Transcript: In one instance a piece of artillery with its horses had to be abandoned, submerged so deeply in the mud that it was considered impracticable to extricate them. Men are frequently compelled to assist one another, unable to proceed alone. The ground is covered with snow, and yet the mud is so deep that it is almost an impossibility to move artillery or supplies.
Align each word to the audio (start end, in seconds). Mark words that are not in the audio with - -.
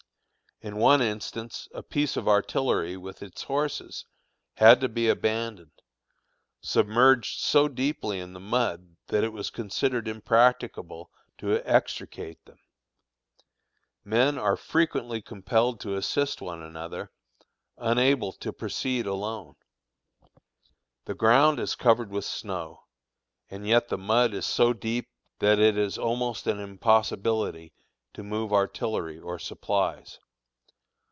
In 0.63 0.77
one 0.77 1.01
instance 1.01 1.67
a 1.73 1.81
piece 1.81 2.15
of 2.15 2.27
artillery 2.27 2.95
with 2.95 3.23
its 3.23 3.41
horses 3.41 4.05
had 4.57 4.79
to 4.81 4.87
be 4.89 5.09
abandoned, 5.09 5.81
submerged 6.61 7.39
so 7.39 7.67
deeply 7.67 8.19
in 8.19 8.33
the 8.33 8.39
mud 8.39 8.95
that 9.07 9.23
it 9.23 9.33
was 9.33 9.49
considered 9.49 10.07
impracticable 10.07 11.09
to 11.39 11.55
extricate 11.67 12.45
them. 12.45 12.59
Men 14.03 14.37
are 14.37 14.55
frequently 14.55 15.19
compelled 15.19 15.79
to 15.79 15.95
assist 15.95 16.43
one 16.43 16.61
another, 16.61 17.11
unable 17.77 18.31
to 18.33 18.53
proceed 18.53 19.07
alone. 19.07 19.55
The 21.05 21.15
ground 21.15 21.59
is 21.59 21.73
covered 21.73 22.11
with 22.11 22.23
snow, 22.23 22.83
and 23.49 23.65
yet 23.67 23.87
the 23.87 23.97
mud 23.97 24.35
is 24.35 24.45
so 24.45 24.73
deep 24.73 25.09
that 25.39 25.57
it 25.57 25.75
is 25.75 25.97
almost 25.97 26.45
an 26.45 26.59
impossibility 26.59 27.73
to 28.13 28.21
move 28.21 28.53
artillery 28.53 29.17
or 29.17 29.39
supplies. 29.39 30.19